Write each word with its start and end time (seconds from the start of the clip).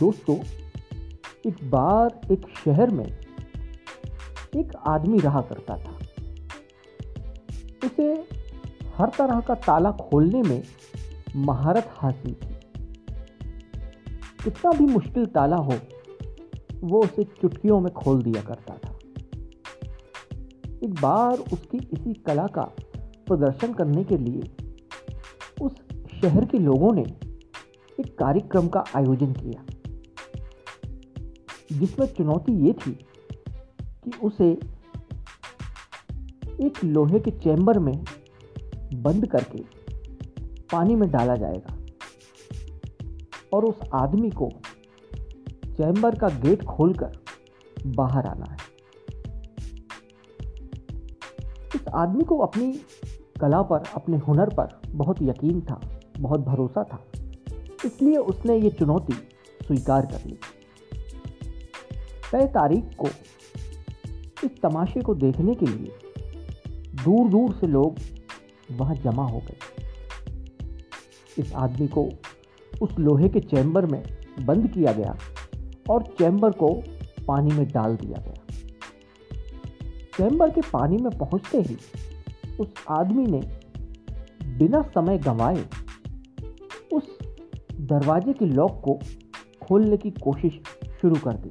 दोस्तों 0.00 0.36
एक 1.46 1.56
बार 1.70 2.32
एक 2.32 2.46
शहर 2.64 2.90
में 2.90 3.06
एक 4.56 4.72
आदमी 4.86 5.18
रहा 5.18 5.40
करता 5.40 5.76
था। 5.76 5.98
उसे 7.86 8.06
हर 8.96 9.10
तरह 9.18 9.40
का 9.40 9.54
ताला 9.54 9.90
खोलने 9.90 10.42
में 10.42 10.62
महारत 11.36 11.90
हासिल 11.96 12.34
थी 12.34 12.54
कितना 14.44 14.72
भी 14.72 14.84
मुश्किल 14.84 15.26
ताला 15.26 15.56
हो, 15.56 15.74
वो 16.80 17.02
उसे 17.02 17.24
चुटकियों 17.24 17.80
में 17.80 17.92
खोल 17.92 18.22
दिया 18.22 18.42
करता 18.42 18.74
था। 18.74 18.98
एक 20.84 20.94
बार 21.02 21.38
उसकी 21.52 21.78
इसी 21.78 22.14
कला 22.14 22.46
का 22.46 22.62
प्रदर्शन 23.26 23.74
करने 23.74 24.04
के 24.04 24.16
लिए 24.18 24.42
उस 25.62 25.72
शहर 26.22 26.44
के 26.44 26.58
लोगों 26.58 26.92
ने 26.92 27.02
एक 28.00 28.16
कार्यक्रम 28.18 28.68
का 28.68 28.84
आयोजन 28.96 29.32
किया। 29.32 29.64
जिसमें 31.72 32.06
चुनौती 32.06 32.52
ये 32.66 32.72
थी 32.72 32.92
कि 33.82 34.10
उसे 34.22 34.58
एक 36.60 36.84
लोहे 36.84 37.18
के 37.20 37.30
चैम्बर 37.30 37.78
में 37.78 38.04
बंद 38.94 39.26
करके 39.26 39.58
पानी 40.72 40.94
में 40.94 41.10
डाला 41.10 41.36
जाएगा 41.36 41.76
और 43.52 43.64
उस 43.64 43.80
आदमी 43.94 44.30
को 44.30 44.50
चैम्बर 45.66 46.18
का 46.18 46.28
गेट 46.28 46.64
खोलकर 46.64 47.18
बाहर 47.86 48.26
आना 48.26 48.44
है। 48.44 48.58
इस 51.74 51.88
आदमी 51.94 52.24
को 52.24 52.38
अपनी 52.38 52.80
कला 53.40 53.62
पर, 53.62 53.82
अपने 53.94 54.18
हुनर 54.18 54.48
पर 54.48 54.80
बहुत 54.88 55.22
यकीन 55.22 55.60
था, 55.60 55.80
बहुत 56.18 56.40
भरोसा 56.40 56.84
था। 56.84 57.04
इसलिए 57.84 58.16
उसने 58.16 58.56
ये 58.56 58.70
चुनौती 58.70 59.12
स्वीकार 59.66 60.06
कर 60.06 60.24
ली। 60.26 60.38
तय 62.32 62.46
तारीख 62.46 62.96
को, 62.98 63.06
इस 64.44 64.60
तमाशे 64.62 65.00
को 65.00 65.14
देखने 65.14 65.54
के 65.54 65.66
लिए 65.66 65.98
दूर 67.04 67.28
दूर 67.28 67.52
से 67.52 67.66
लोग 67.66 67.96
वहाँ 68.70 68.94
जमा 68.94 69.26
हो 69.26 69.38
गए। 69.38 69.58
इस 71.38 71.52
आदमी 71.52 71.88
को 71.88 72.08
उस 72.82 72.98
लोहे 72.98 73.28
के 73.28 73.40
चैम्बर 73.40 73.86
में 73.86 74.02
बंद 74.40 74.66
किया 74.68 74.92
गया 74.92 75.16
और 75.90 76.02
चैम्बर 76.18 76.50
को 76.50 76.68
पानी 77.28 77.54
में 77.54 77.66
डाल 77.68 77.96
दिया 77.96 78.22
गया। 78.22 78.34
चैम्बर 80.16 80.50
के 80.50 80.60
पानी 80.60 80.96
में 80.96 81.18
पहुँचते 81.18 81.60
ही 81.60 81.76
उस 82.60 82.74
आदमी 82.88 83.26
ने 83.26 83.40
बिना 84.58 84.82
समय 84.82 85.18
गंवाए 85.18 85.64
उस 86.92 87.18
दरवाजे 87.80 88.32
के 88.32 88.44
लॉक 88.44 88.80
को 88.84 88.98
खोलने 89.62 89.96
की 89.96 90.10
कोशिश 90.10 90.60
शुरू 91.00 91.14
कर 91.14 91.36
दी। 91.36 91.50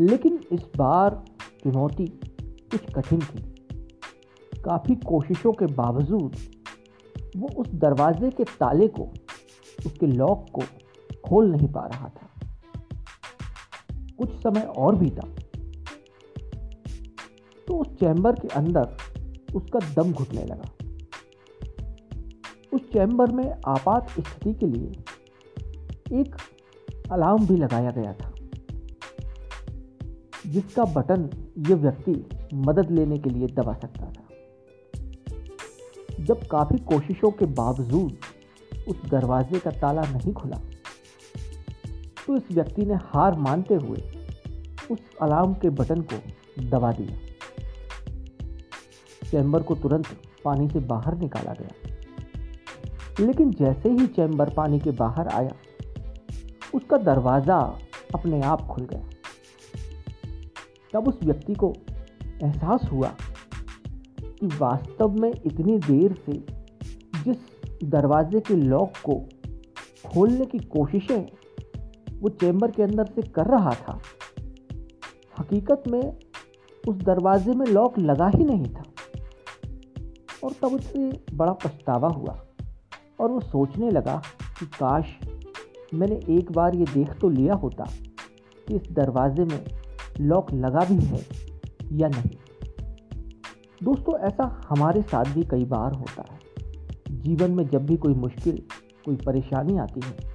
लेकिन 0.00 0.40
इस 0.52 0.62
बार 0.76 1.22
चुनौती 1.62 2.06
कुछ 2.72 2.92
कठिन 2.94 3.20
थी। 3.20 3.42
काफ़ी 4.62 4.94
कोशिशों 4.96 5.52
के 5.52 5.66
बावजूद 5.74 6.36
वो 7.36 7.48
उस 7.56 7.68
दरवाजे 7.74 8.30
के 8.30 8.44
ताले 8.60 8.88
को, 8.88 9.02
उसके 9.86 10.06
लॉक 10.06 10.46
को 10.52 10.62
खोल 11.24 11.50
नहीं 11.50 11.68
पा 11.68 11.86
रहा 11.86 12.08
था। 12.08 12.28
कुछ 14.18 14.30
समय 14.42 14.60
और 14.60 14.94
बीता 14.94 15.28
तो 17.68 17.78
उस 17.78 17.88
चैम्बर 17.94 18.32
के 18.32 18.48
अंदर 18.48 18.96
उसका 19.54 19.78
दम 19.94 20.12
घुटने 20.12 20.44
लगा। 20.44 20.70
उस 22.72 22.80
चैम्बर 22.92 23.32
में 23.32 23.50
आपात 23.66 24.10
स्थिति 24.10 24.54
के 24.54 24.66
लिए 24.66 26.20
एक 26.20 26.36
अलार्म 27.12 27.46
भी 27.46 27.56
लगाया 27.56 27.90
गया 27.90 28.12
था। 28.12 28.29
जिसका 30.50 30.84
बटन 30.84 31.28
ये 31.68 31.74
व्यक्ति 31.74 32.12
मदद 32.54 32.90
लेने 32.90 33.18
के 33.18 33.30
लिए 33.30 33.46
दबा 33.46 33.74
सकता 33.74 34.06
था। 34.06 34.26
जब 36.20 36.46
काफ़ी 36.46 36.78
कोशिशों 36.78 37.30
के 37.30 37.46
बावजूद 37.46 38.16
उस 38.88 39.02
दरवाजे 39.10 39.58
का 39.58 39.70
ताला 39.70 40.02
नहीं 40.02 40.32
खुला 40.32 40.56
तो 42.26 42.36
इस 42.36 42.42
व्यक्ति 42.52 42.82
ने 42.82 42.94
हार 42.94 43.34
मानते 43.38 43.74
हुए 43.74 44.00
उस 44.90 44.98
अलार्म 45.22 45.54
के 45.54 45.70
बटन 45.70 46.00
को 46.02 46.18
दबा 46.68 46.92
दिया। 46.92 47.16
चैम्बर 49.30 49.62
को 49.62 49.74
तुरंत 49.74 50.06
पानी 50.44 50.68
से 50.68 50.78
बाहर 50.78 51.16
निकाला 51.18 51.52
गया। 51.52 53.26
लेकिन 53.26 53.50
जैसे 53.50 53.88
ही 53.88 54.06
चैम्बर 54.06 54.50
पानी 54.50 54.78
के 54.80 54.90
बाहर 54.90 55.28
आया, 55.28 55.52
उसका 56.74 56.96
दरवाज़ा 56.96 57.78
अपने 58.14 58.40
आप 58.42 58.66
खुल 58.66 58.84
गया। 58.84 59.08
तब 60.92 61.08
उस 61.08 61.18
व्यक्ति 61.24 61.54
को 61.54 61.74
एहसास 62.42 62.88
हुआ 62.92 63.14
कि 64.22 64.46
वास्तव 64.46 65.08
में 65.08 65.32
इतनी 65.46 65.78
देर 65.78 66.12
से 66.26 66.32
जिस 67.24 67.36
दरवाजे 67.84 68.40
के 68.40 68.54
लॉक 68.54 68.92
को 69.08 69.14
खोलने 70.08 70.46
की 70.46 70.58
कोशिशें 70.58 71.26
वो 72.20 72.28
चैम्बर 72.28 72.70
के 72.70 72.82
अंदर 72.82 73.04
से 73.04 73.22
कर 73.22 73.46
रहा 73.46 73.70
था, 73.70 74.00
हकीकत 75.38 75.82
में 75.88 76.16
उस 76.88 76.96
दरवाजे 76.96 77.54
में 77.54 77.66
लॉक 77.66 77.98
लगा 77.98 78.28
ही 78.28 78.44
नहीं 78.44 78.74
था। 78.74 78.82
और 80.44 80.52
तब 80.52 80.68
उसे 80.68 81.24
बड़ा 81.34 81.52
पछतावा 81.52 82.08
हुआ 82.08 82.46
और 83.20 83.30
वो 83.30 83.40
सोचने 83.40 83.90
लगा 83.90 84.22
कि 84.58 84.66
काश 84.66 85.04
मैंने 85.94 86.38
एक 86.38 86.52
बार 86.52 86.74
ये 86.74 86.84
देख 86.84 87.12
तो 87.12 87.28
लिया 87.28 87.54
होता 87.54 87.84
कि 88.68 88.74
इस 88.74 88.82
दरवाजे 88.92 89.44
में 89.44 89.64
लॉक 90.20 90.52
लगा 90.54 90.84
भी 90.84 90.96
है 90.96 91.20
या 91.92 92.08
नहीं? 92.08 92.36
दोस्तों, 93.80 94.18
ऐसा 94.20 94.44
हमारे 94.68 95.02
साथ 95.02 95.32
भी 95.34 95.42
कई 95.50 95.64
बार 95.66 95.94
होता 95.94 96.24
है। 96.24 96.38
जीवन 97.20 97.50
में 97.50 97.66
जब 97.68 97.86
भी 97.86 97.96
कोई 97.96 98.14
मुश्किल, 98.16 98.62
कोई 99.04 99.16
परेशानी 99.16 99.76
आती 99.78 100.00
है 100.00 100.28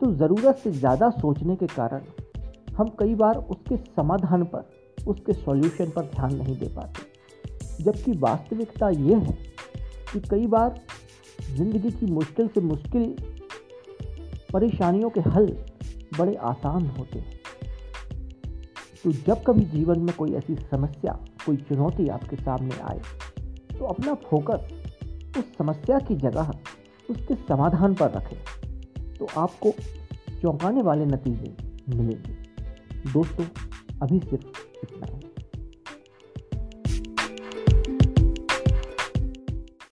तो 0.00 0.12
ज़रूरत 0.12 0.56
से 0.56 0.70
ज़्यादा 0.72 1.08
सोचने 1.12 1.56
के 1.56 1.66
कारण 1.68 2.02
हम 2.76 2.88
कई 2.98 3.14
बार 3.14 3.36
उसके 3.36 3.76
समाधान 3.76 4.42
पर, 4.44 4.64
उसके 5.06 5.32
सॉल्यूशन 5.34 5.90
पर 5.90 6.02
ध्यान 6.06 6.34
नहीं 6.36 6.56
दे 6.58 6.68
पाते। 6.68 7.82
जबकि 7.82 8.12
वास्तविकता 8.18 8.88
ये 8.90 9.14
है 9.16 9.36
कि 10.12 10.20
कई 10.20 10.46
बार 10.46 10.80
ज़िंदगी 11.46 11.90
की 11.90 12.06
मुश्किल 12.06 12.48
से 12.48 12.60
मुश्किल 12.62 13.14
परेशानियों 14.52 15.10
के 15.10 15.20
हल 15.20 15.46
बड़े 16.18 16.34
आसान 16.44 16.86
होते 16.88 17.18
हैं। 17.18 17.33
तो 19.04 19.12
जब 19.12 19.42
कभी 19.42 19.64
जीवन 19.64 19.98
में 19.98 20.14
कोई 20.16 20.32
ऐसी 20.32 20.54
समस्या, 20.54 21.12
कोई 21.46 21.56
चुनौती 21.56 22.08
आपके 22.08 22.36
सामने 22.36 22.74
आए 22.74 23.00
तो 23.78 23.84
अपना 23.84 24.14
फोकस 24.14 24.72
उस 25.38 25.56
समस्या 25.58 25.98
की 25.98 26.16
जगह, 26.16 26.50
उसके 27.10 27.34
समाधान 27.34 27.94
पर 27.94 28.10
रखें। 28.10 28.38
तो 29.14 29.26
आपको 29.36 29.72
चौंकाने 30.42 30.82
वाले 30.82 31.04
नतीजे 31.06 31.56
मिलेंगे। 31.88 33.12
दोस्तों, 33.12 33.44
अभी 34.02 34.18
सिर्फ़ 34.18 35.33